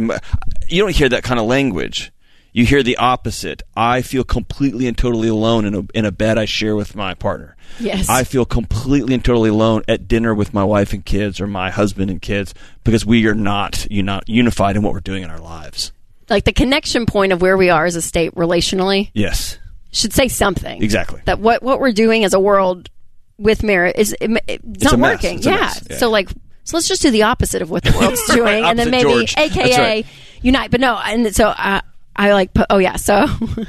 [0.69, 2.12] You don't hear that kind of language.
[2.53, 3.63] You hear the opposite.
[3.75, 7.15] I feel completely and totally alone in a in a bed I share with my
[7.15, 7.57] partner.
[7.81, 8.09] Yes.
[8.09, 11.71] I feel completely and totally alone at dinner with my wife and kids or my
[11.71, 12.53] husband and kids
[12.85, 15.93] because we are not uni- unified in what we're doing in our lives.
[16.29, 19.59] Like the connection point of where we are as a state relationally Yes.
[19.91, 20.83] should say something.
[20.83, 21.23] Exactly.
[21.25, 22.91] That what what we're doing as a world
[23.39, 25.39] with marriage is it, it's, not working.
[25.39, 25.73] It's yeah.
[25.89, 25.97] Yeah.
[25.97, 26.29] So like
[26.65, 29.35] so let's just do the opposite of what the world's doing, and then maybe George.
[29.37, 30.07] AKA right.
[30.43, 30.71] unite.
[30.71, 31.83] But no, and so I
[32.15, 32.97] I like put, oh yeah.
[32.97, 33.15] So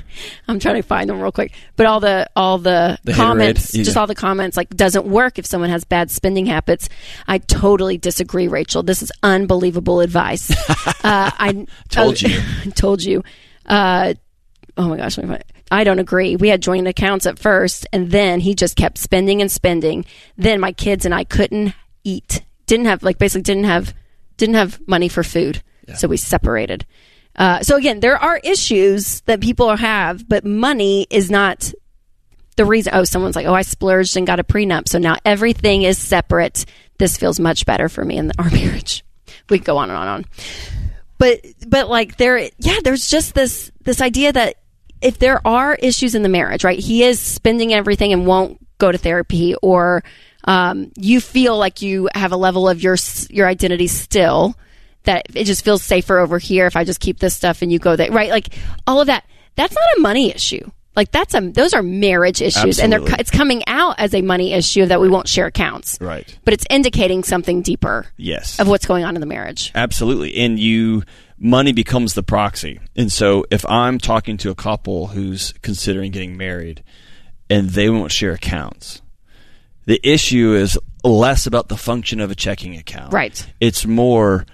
[0.48, 1.54] I'm trying to find them real quick.
[1.76, 3.84] But all the all the, The comments, Yeah.
[3.84, 6.90] just all the comments, like doesn't work if someone has bad spending habits.
[7.28, 8.84] I totally disagree, Rachel.
[8.84, 10.52] This is unbelievable advice.
[10.70, 12.42] uh, I Told you.
[12.76, 13.24] told you.
[13.66, 14.14] Uh,
[14.78, 15.48] oh my gosh, let me find it.
[15.72, 16.36] I don't agree.
[16.36, 20.06] We had joint accounts at first, and then he just kept spending and spending.
[20.38, 22.42] Then my kids and I couldn't eat.
[22.68, 23.94] Didn't have like basically didn't have
[24.38, 25.64] didn't have money for food,
[25.96, 26.86] so we separated.
[27.36, 31.74] Uh, so again, there are issues that people have, but money is not
[32.56, 32.94] the reason.
[32.96, 36.66] Oh, someone's like, oh, I splurged and got a prenup, so now everything is separate.
[37.00, 39.04] This feels much better for me in our marriage.
[39.50, 40.26] We go on and on and on
[41.24, 44.58] but but like there yeah there's just this this idea that
[45.02, 48.92] if there are issues in the marriage right he is spending everything and won't go
[48.92, 50.04] to therapy or
[50.46, 52.98] um, you feel like you have a level of your
[53.30, 54.56] your identity still
[55.04, 57.80] that it just feels safer over here if i just keep this stuff and you
[57.80, 58.50] go there right like
[58.88, 62.80] all of that that's not a money issue like that's a those are marriage issues
[62.80, 66.38] and they're it's coming out as a money issue that we won't share accounts Right.
[66.46, 68.60] but it's indicating something deeper Yes.
[68.60, 70.36] of what's going on in the marriage Absolutely.
[70.38, 71.04] And you
[71.40, 72.80] money becomes the proxy.
[72.96, 76.84] And so if I'm talking to a couple who's considering getting married
[77.50, 79.02] and they won't share accounts,
[79.86, 83.12] the issue is less about the function of a checking account.
[83.12, 83.46] Right.
[83.60, 84.46] It's more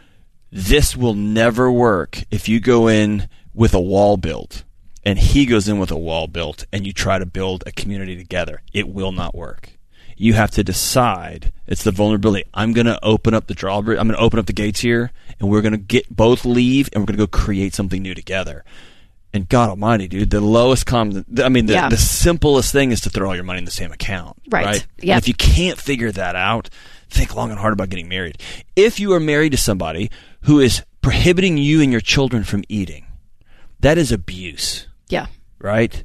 [0.52, 4.64] this will never work if you go in with a wall built
[5.06, 8.16] and he goes in with a wall built and you try to build a community
[8.16, 8.62] together.
[8.74, 9.72] It will not work.
[10.18, 11.54] You have to decide.
[11.66, 12.44] It's the vulnerability.
[12.54, 13.98] I'm going to open up the drawbridge.
[13.98, 16.90] I'm going to open up the gates here, and we're going to get both leave,
[16.92, 18.66] and we're going to go create something new together.
[19.32, 21.24] And God Almighty, dude, the lowest common.
[21.42, 21.88] I mean, the, Yeah.
[21.88, 24.66] the simplest thing is to throw all your money in the same account, Right.
[24.66, 24.88] right?
[24.98, 25.14] Yep.
[25.16, 26.70] And if you can't figure that out,
[27.10, 28.40] think long and hard about getting married.
[28.76, 33.06] If you are married to somebody who is prohibiting you and your children from eating,
[33.80, 35.28] that is abuse yeah
[35.60, 36.04] right?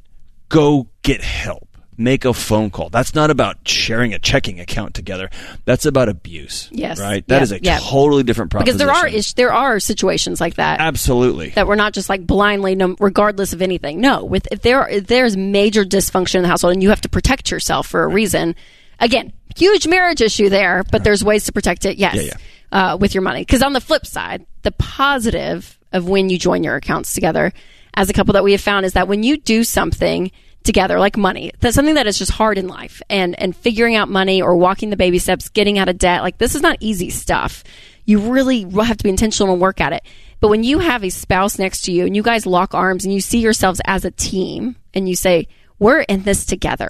[0.49, 1.69] Go get help.
[1.97, 2.89] Make a phone call.
[2.89, 5.29] That's not about sharing a checking account together.
[5.63, 6.67] That's about abuse.
[6.73, 6.99] Yes.
[6.99, 7.25] Right?
[7.29, 8.65] That is a totally different process.
[8.65, 11.51] because there are ish, there are situations like that Absolutely.
[11.51, 14.89] that we're not just like blindly no, regardless of anything no with if there are,
[14.89, 18.07] if there's major dysfunction in the household and you have to protect yourself for a
[18.09, 18.55] reason
[18.99, 22.37] again huge marriage issue there but there's ways to protect it yes Yeah, yeah.
[22.75, 23.39] Uh, with your money.
[23.39, 27.53] Because on the flip side the positive of when you join your accounts together
[27.93, 30.29] as a couple that we have found is that when you do something
[30.63, 34.09] together like money that's something that is just hard in life and and figuring out
[34.09, 37.09] money or walking the baby steps getting out of debt like this is not easy
[37.09, 37.63] stuff.
[38.03, 40.03] You really will have to be intentional and work at it.
[40.41, 43.13] But when you have a spouse next to you and you guys lock arms and
[43.13, 45.47] you see yourselves as a team and you say
[45.79, 46.89] we're in this together.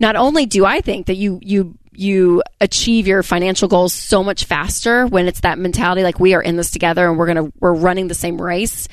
[0.00, 4.44] Not only do I think that you you you achieve your financial goals so much
[4.44, 7.74] faster when it's that mentality like we are in this together and we're gonna we're
[7.74, 8.88] running the same race,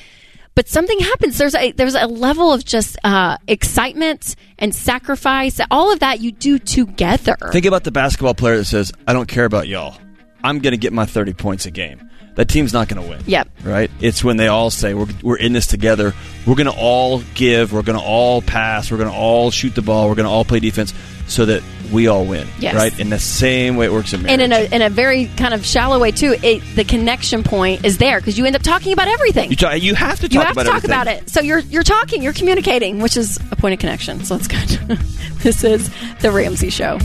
[0.55, 1.37] but something happens.
[1.37, 5.59] There's a there's a level of just uh, excitement and sacrifice.
[5.71, 7.37] All of that you do together.
[7.51, 9.97] Think about the basketball player that says, I don't care about y'all.
[10.43, 12.09] I'm going to get my 30 points a game.
[12.35, 13.23] That team's not going to win.
[13.27, 13.49] Yep.
[13.63, 13.91] Right?
[13.99, 16.13] It's when they all say, we're, we're in this together.
[16.45, 17.71] We're going to all give.
[17.71, 18.91] We're going to all pass.
[18.91, 20.09] We're going to all shoot the ball.
[20.09, 20.93] We're going to all play defense
[21.34, 22.48] so that we all win.
[22.60, 22.76] Yes.
[22.76, 22.98] Right?
[23.00, 24.41] In the same way it works in marriage.
[24.41, 27.86] and in a in a very kind of shallow way too, it, the connection point
[27.86, 29.50] is there because you end up talking about everything.
[29.50, 31.02] you, talk, you have to talk you have about to talk everything.
[31.02, 31.30] about it.
[31.30, 34.24] So you're you're talking, you're communicating, which is a point of connection.
[34.24, 34.98] So that's good.
[35.43, 35.89] this is
[36.22, 37.00] the Ramsey Show.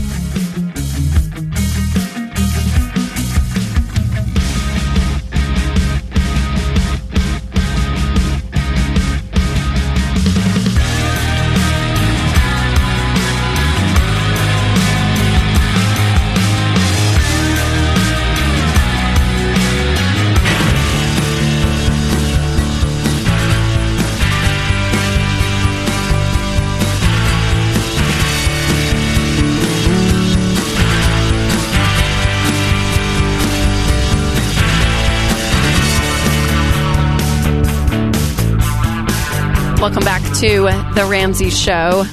[40.39, 40.61] To
[40.95, 42.05] the Ramsey Show.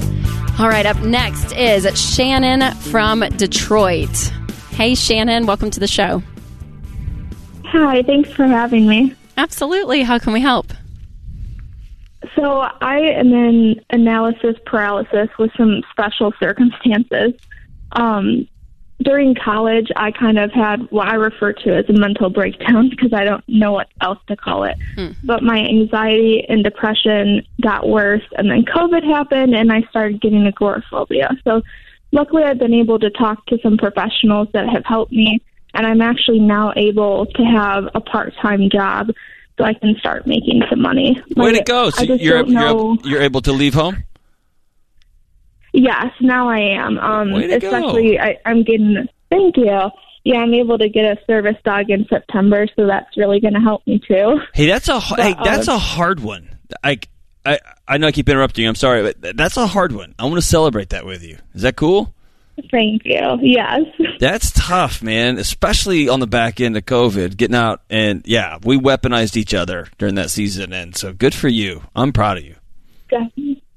[0.59, 4.33] All right, up next is Shannon from Detroit.
[4.71, 6.25] Hey, Shannon, welcome to the show.
[7.67, 9.15] Hi, thanks for having me.
[9.37, 10.03] Absolutely.
[10.03, 10.67] How can we help?
[12.35, 17.33] So, I am in analysis paralysis with some special circumstances.
[17.93, 18.49] Um,
[19.03, 23.13] during college, I kind of had what I refer to as a mental breakdown because
[23.13, 24.77] I don't know what else to call it.
[24.95, 25.09] Hmm.
[25.25, 30.47] But my anxiety and depression got worse, and then COVID happened, and I started getting
[30.47, 31.31] agoraphobia.
[31.45, 31.63] So,
[32.13, 35.41] luckily, I've been able to talk to some professionals that have helped me,
[35.75, 39.11] and I'm actually now able to have a part time job
[39.59, 41.21] so I can start making some money.
[41.37, 41.91] Way to But go!
[41.91, 42.99] So I just you're don't you're, know.
[43.05, 44.05] you're able to leave home.
[45.77, 46.99] Yes, now I am.
[46.99, 47.69] Um, Way to go.
[47.69, 49.07] especially, I, I'm getting.
[49.31, 49.91] Thank you.
[50.25, 53.61] Yeah, I'm able to get a service dog in September, so that's really going to
[53.61, 54.41] help me too.
[54.55, 56.49] Hey, that's a hey, that's uh, a hard one.
[56.83, 56.99] I,
[57.45, 58.71] I I know I keep interrupting you.
[58.71, 60.15] I'm sorry, but that's a hard one.
[60.19, 61.37] I want to celebrate that with you.
[61.55, 62.15] Is that cool?
[62.71, 63.21] Thank you.
[63.43, 63.83] Yes.
[64.19, 65.37] That's tough, man.
[65.37, 69.89] Especially on the back end of COVID, getting out and yeah, we weaponized each other
[69.99, 71.83] during that season, and so good for you.
[71.95, 72.55] I'm proud of you.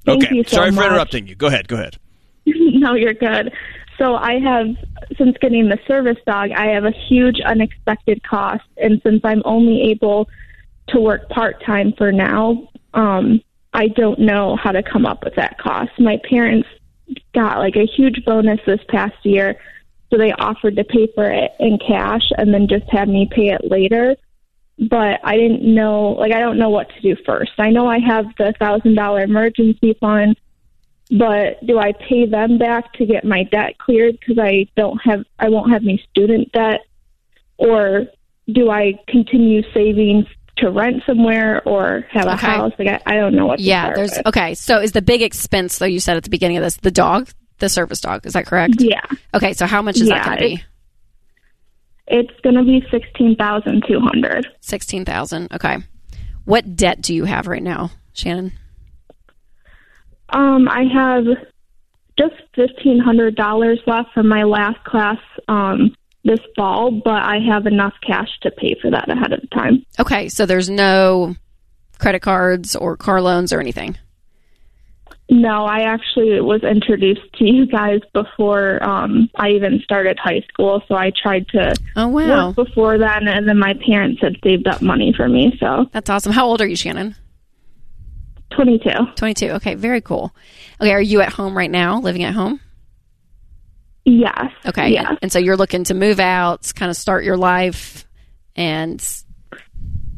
[0.10, 1.36] Thank okay, you so sorry for interrupting you.
[1.36, 1.68] Go ahead.
[1.68, 1.98] Go ahead.
[2.46, 3.54] no, you're good.
[3.98, 4.68] So I have,
[5.18, 9.92] since getting the service dog, I have a huge unexpected cost, and since I'm only
[9.92, 10.30] able
[10.90, 13.42] to work part time for now, um,
[13.74, 15.92] I don't know how to come up with that cost.
[16.00, 16.68] My parents
[17.34, 19.60] got like a huge bonus this past year,
[20.10, 23.50] so they offered to pay for it in cash and then just have me pay
[23.50, 24.16] it later.
[24.90, 27.52] But I didn't know, like, I don't know what to do first.
[27.58, 30.38] I know I have the thousand dollar emergency fund,
[31.12, 35.26] but do I pay them back to get my debt cleared because I don't have
[35.38, 36.82] I won't have any student debt,
[37.58, 38.06] or
[38.52, 40.26] do I continue saving
[40.58, 42.46] to rent somewhere or have a Okay.
[42.48, 42.72] house?
[42.80, 43.58] Like I, I don't know what.
[43.58, 43.70] To do.
[43.70, 44.28] Yeah, there's with.
[44.28, 44.54] okay.
[44.56, 47.30] So is the big expense though you said at the beginning of this the dog,
[47.58, 48.26] the service dog?
[48.26, 48.76] Is that correct?
[48.80, 49.02] yeah,
[49.34, 50.64] Okay, so how much is that going to be?
[52.10, 54.48] It's going to be sixteen thousand two hundred.
[54.62, 55.54] Sixteen thousand.
[55.54, 55.78] Okay.
[56.46, 58.54] What debt do you have right now, Shannon?
[60.30, 61.26] Um, I have
[62.18, 65.18] just fifteen hundred dollars left from my last class
[65.48, 69.86] um, this fall, but I have enough cash to pay for that ahead of time.
[70.00, 71.36] Okay, so there's no
[72.00, 73.98] credit cards or car loans or anything.
[75.32, 80.82] No, I actually was introduced to you guys before um, I even started high school,
[80.88, 84.68] so I tried to Oh wow, work before then, and then my parents had saved
[84.68, 85.56] up money for me.
[85.60, 86.32] So that's awesome.
[86.32, 87.16] How old are you, Shannon?
[88.52, 88.90] twenty-two.
[89.16, 89.52] Twenty-two.
[89.52, 90.34] Okay, very cool.
[90.82, 92.60] Okay, are you at home right now, living at home?
[94.06, 94.48] Yes.
[94.66, 95.16] Okay, Yeah.
[95.22, 98.08] and so you're looking to move out, kind of start your life,
[98.56, 99.00] and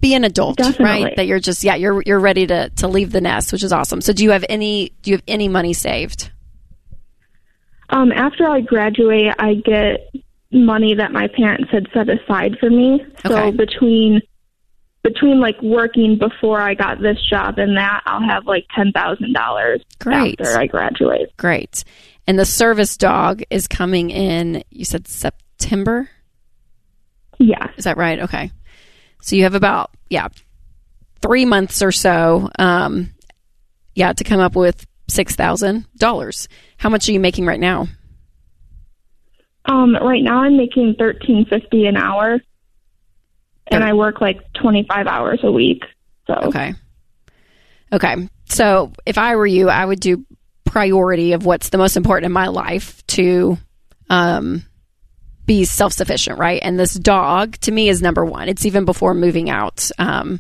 [0.02, 1.04] be an adult, Definitely.
[1.06, 1.16] right?
[1.16, 4.02] That you're just yeah, you're you're ready to to leave the nest, which is awesome.
[4.02, 6.32] So do you have any do you have any money saved?
[7.90, 10.14] Um, after I graduate, I get
[10.52, 13.06] money that my parents had set aside for me.
[13.26, 13.52] So Okay.
[13.56, 14.22] between
[15.04, 19.34] between like working before I got this job and that, I'll have like ten thousand
[19.34, 20.40] dollars Great.
[20.40, 21.36] after I graduate.
[21.38, 21.84] Great.
[22.28, 24.64] And the service dog is coming in.
[24.70, 26.10] You said September.
[27.40, 27.68] Yeah.
[27.78, 28.20] Is that right?
[28.20, 28.52] Okay.
[29.22, 30.28] So you have about yeah
[31.22, 32.50] three months or so.
[32.58, 33.12] Um,
[33.96, 36.48] yeah, to come up with six thousand dollars.
[36.78, 37.88] How much are you making right now?
[39.66, 42.40] Um, right now I'm making thirteen fifty an hour,
[43.68, 45.84] and I work like twenty five hours a week.
[46.28, 46.74] So Okay.
[47.94, 48.30] Okay.
[48.46, 50.26] So if I were you, I would do
[50.66, 53.58] priority of what's the most important in my life to
[54.10, 54.64] um,
[55.52, 56.62] be self sufficient, right?
[56.64, 58.48] And this dog to me is number one.
[58.48, 59.92] It's even before moving out.
[60.00, 60.40] Um,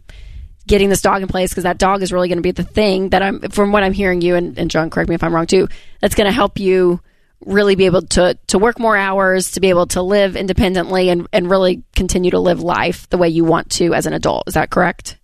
[0.67, 3.09] getting this dog in place because that dog is really going to be the thing
[3.09, 5.47] that I'm, from what I'm hearing you, and, and John, correct me if I'm wrong
[5.47, 5.67] too,
[5.99, 7.01] that's going to help you
[7.45, 11.27] really be able to to work more hours, to be able to live independently, and
[11.33, 14.45] and really continue to live life the way you want to as an adult.
[14.47, 15.17] Is that correct?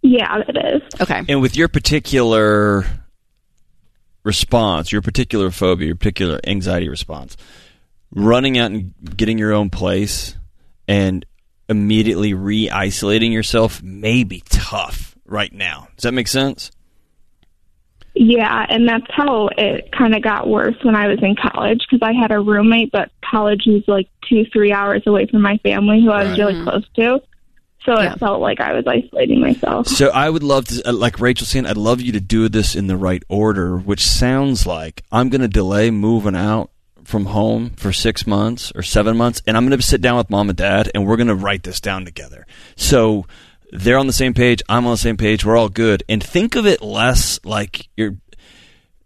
[0.00, 1.00] yeah, it is.
[1.00, 1.22] Okay.
[1.28, 2.86] And with your particular
[4.24, 7.36] response, your particular phobia, your particular anxiety response,
[8.10, 10.34] running out and getting your own place
[10.86, 11.24] and
[11.68, 15.88] immediately re isolating yourself may be tough right now.
[15.96, 16.70] Does that make sense?
[18.14, 22.02] Yeah, and that's how it kind of got worse when I was in college because
[22.02, 26.02] I had a roommate, but college was like two, three hours away from my family
[26.02, 27.20] who I was really close to.
[27.84, 28.14] So Yeah.
[28.14, 29.86] it felt like I was isolating myself.
[29.86, 32.74] So I would love to, uh, like Rachel saying, I'd love you to do this
[32.74, 36.70] in the right order, which sounds like I'm going to delay moving out
[37.08, 40.28] from home for six months or seven months, and I'm going to sit down with
[40.28, 42.46] mom and dad, and we're going to write this down together.
[42.76, 43.26] So
[43.72, 46.54] they're on the same page, I'm on the same page, we're all good, and think
[46.54, 48.16] of it less like you're.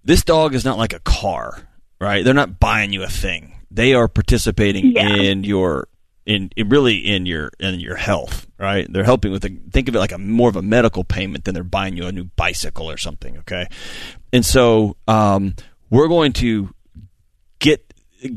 [0.04, 1.68] This dog is not like a car,
[2.00, 2.24] right?
[2.24, 3.54] They're not buying you a thing.
[3.70, 5.08] They are participating Yeah.
[5.14, 5.86] in your
[6.26, 8.86] in, in really in your in your health, right?
[8.92, 11.54] They're helping with a, think of it like a more of a medical payment than
[11.54, 13.68] they're buying you a new bicycle or something, okay?
[14.32, 15.54] And so um,
[15.88, 16.74] we're going to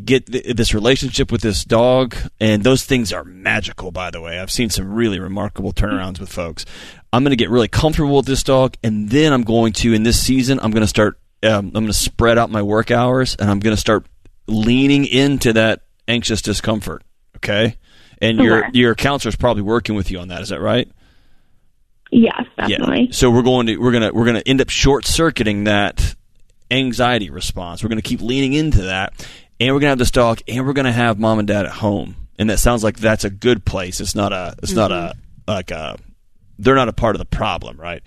[0.03, 3.91] get th- this relationship with this dog, and those things are magical.
[3.91, 6.65] By the way, I've seen some really remarkable turnarounds with folks.
[7.13, 10.03] I'm going to get really comfortable with this dog, and then I'm going to in
[10.03, 11.19] this season I'm going to start.
[11.43, 14.05] Um, I'm going to spread out my work hours, and I'm going to start
[14.47, 17.03] leaning into that anxious discomfort.
[17.37, 17.77] Okay,
[18.21, 20.41] and your your counselor is probably working with you on that.
[20.41, 20.89] Is that right?
[22.11, 23.05] Yes, definitely.
[23.05, 23.11] Yeah.
[23.11, 26.15] So we're going to we're gonna we're gonna end up short circuiting that
[26.71, 27.83] anxiety response.
[27.83, 29.27] We're gonna keep leaning into that,
[29.59, 32.15] and we're gonna have this dog, and we're gonna have mom and dad at home.
[32.37, 34.01] And that sounds like that's a good place.
[34.01, 35.19] It's not a it's not a mm-hmm.
[35.51, 35.97] like a
[36.57, 38.01] they're not a part of the problem, right?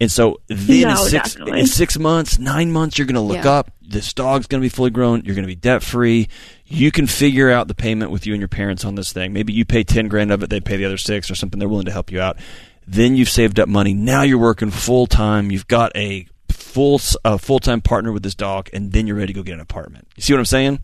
[0.00, 1.60] And so then in six definitely.
[1.60, 3.50] in six months, nine months, you're gonna look Yeah.
[3.50, 3.70] up.
[3.82, 5.22] This dog's gonna be fully grown.
[5.24, 6.28] You're gonna be debt free.
[6.66, 9.32] You can figure out the payment with you and your parents on this thing.
[9.32, 11.58] Maybe you pay ten grand of it, they pay the other six or something.
[11.58, 12.36] They're willing to help you out.
[12.86, 13.94] Then you've saved up money.
[13.94, 15.50] Now you're working full time.
[15.50, 19.32] You've got a full a full time partner with this dog, and then you're ready
[19.32, 20.08] to go get an apartment.
[20.16, 20.80] You see what I'm saying?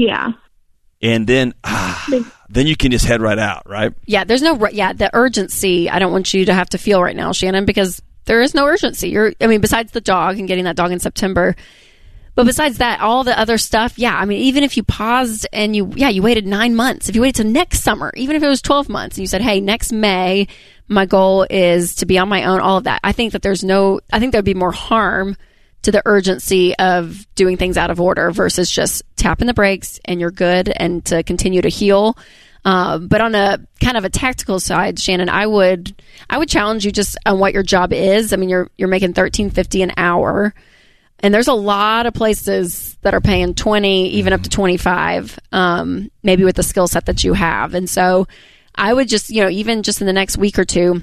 [0.00, 0.32] Yeah.
[1.02, 2.06] And then ah,
[2.48, 3.92] then you can just head right out, right?
[4.06, 5.90] Yeah, there's no, yeah, the urgency.
[5.90, 8.64] I don't want you to have to feel right now, Shannon, because there is no
[8.66, 9.10] urgency.
[9.10, 11.56] You're, I mean, besides the dog and getting that dog in September,
[12.34, 15.76] but besides that, all the other stuff, yeah, I mean, even if you paused and
[15.76, 18.48] you, yeah, you waited nine months, if you waited till next summer, even if it
[18.48, 20.48] was 12 months and you said, hey, next May,
[20.88, 23.62] my goal is to be on my own, all of that, I think that there's
[23.62, 25.36] no, I think there'd be more harm
[25.82, 30.20] to the urgency of doing things out of order versus just tapping the brakes and
[30.20, 32.14] you're good and to continue to heal.
[32.62, 35.94] Uh, but on a kind of a tactical side, Shannon, I would
[36.28, 38.32] I would challenge you just on what your job is.
[38.32, 40.54] I mean, you're you're making thirteen fifty an hour,
[41.20, 45.38] and there's a lot of places that are paying twenty, even up to twenty five,
[45.52, 47.72] um, maybe with the skill set that you have.
[47.74, 48.26] And so,
[48.74, 51.02] I would just you know even just in the next week or two,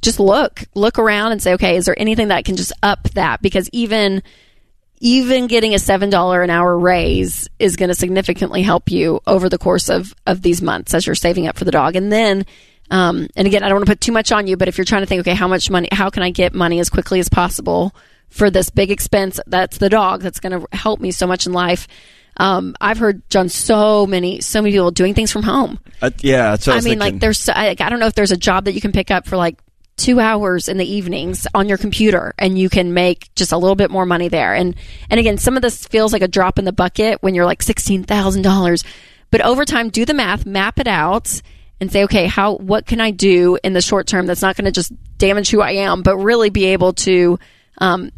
[0.00, 3.42] just look look around and say, okay, is there anything that can just up that?
[3.42, 4.22] Because even
[5.04, 9.48] even getting a seven dollar an hour raise is going to significantly help you over
[9.48, 11.96] the course of of these months as you're saving up for the dog.
[11.96, 12.46] And then,
[12.88, 14.84] um, and again, I don't want to put too much on you, but if you're
[14.84, 15.88] trying to think, okay, how much money?
[15.90, 17.92] How can I get money as quickly as possible
[18.28, 19.40] for this big expense?
[19.44, 20.22] That's the dog.
[20.22, 21.88] That's going to help me so much in life.
[22.36, 25.80] Um, I've heard John so many so many people doing things from home.
[26.00, 26.98] Uh, yeah, I, I mean, thinking.
[27.00, 29.26] like there's I, I don't know if there's a job that you can pick up
[29.26, 29.58] for like
[30.02, 33.76] two hours in the evenings on your computer and you can make just a little
[33.76, 34.52] bit more money there.
[34.52, 34.74] And
[35.08, 37.62] and again, some of this feels like a drop in the bucket when you're like
[37.62, 38.82] sixteen thousand dollars,
[39.30, 41.40] but over time, do the math, map it out.
[41.80, 44.66] And say, okay, how what can I do in the short term that's not going
[44.66, 47.40] to just damage who I am, but really be able to
[47.78, 48.12] um,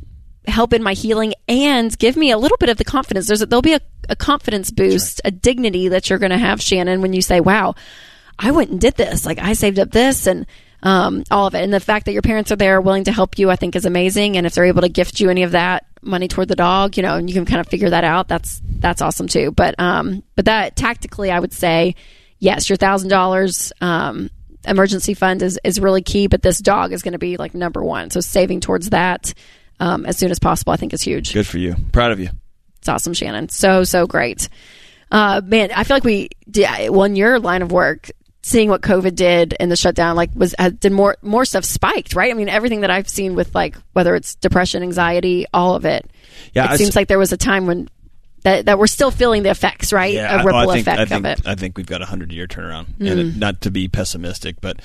[0.46, 3.26] help in my healing and give me a little bit of the confidence.
[3.26, 3.80] There's a, there'll be a,
[4.10, 7.74] a confidence boost, a dignity that you're going to have, Shannon, when you say, "Wow,
[8.38, 9.24] I went and did this.
[9.24, 10.46] Like I saved up this and
[10.84, 13.38] um, all of it." And the fact that your parents are there, willing to help
[13.38, 14.36] you, I think is amazing.
[14.36, 17.02] And if they're able to gift you any of that money toward the dog, you
[17.02, 19.50] know, and you can kind of figure that out, that's that's awesome too.
[19.50, 21.96] But um, but that tactically, I would say,
[22.38, 23.72] yes, your thousand dollars.
[23.80, 24.30] Um,
[24.66, 27.84] emergency fund is, is really key but this dog is going to be like number
[27.84, 29.34] one so saving towards that
[29.78, 31.76] um, as soon as possible i think is huge Good for you.
[31.92, 32.30] Proud of you.
[32.78, 33.50] it's awesome, Shannon.
[33.50, 34.48] So so great.
[35.10, 38.10] Uh, man, I feel like we did well in your line of work.
[38.46, 42.14] Seeing what COVID did and the shutdown, like was had, did more more stuff spiked,
[42.14, 42.30] right?
[42.30, 46.04] I mean, everything that I've seen with like whether it's depression, anxiety, all of it.
[46.52, 47.88] Yeah, it I s- seems like there was a time when
[48.42, 50.12] that, that we're still feeling the effects, right?
[50.12, 51.48] Yeah, a I- ripple I think, effect I think, of it.
[51.48, 53.18] I think we've got a hundred year turnaround, and Mm.
[53.30, 54.78] it, not to be pessimistic, but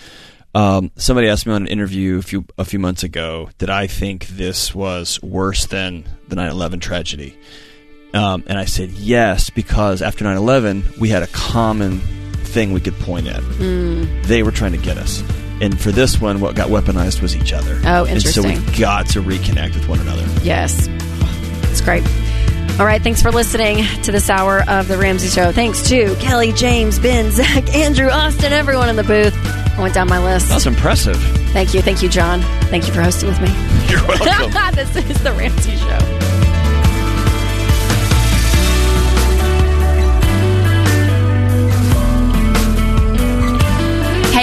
[0.55, 3.88] um, somebody asked me on an interview a few a few months ago that I
[3.88, 7.38] think this was worse than the 9/11 tragedy,
[8.14, 12.01] um, and I said yes because after 9/11 we had a common
[12.50, 13.41] thing we could point at.
[13.41, 14.26] Mm.
[14.26, 15.24] They were trying to get us.
[15.62, 17.80] And for this one, what got weaponized was each other.
[17.86, 20.26] Oh, And so we've got to reconnect with one another.
[20.41, 20.88] Yes.
[21.70, 22.04] It's great.
[22.80, 23.02] All right.
[23.02, 25.52] Thanks for listening to this hour of The Ramsey Show.
[25.52, 29.36] Thanks to Kelly, James, Ben, Zach, Andrew, Austin, everyone in the booth.
[29.78, 30.47] I went down my list.
[30.47, 31.18] That's impressive.
[31.52, 31.82] Thank you.
[31.82, 32.41] Thank you, John.
[32.70, 33.50] Thank you for hosting with me.
[33.89, 34.76] You're welcome.
[34.76, 36.38] this is The Ramsey Show.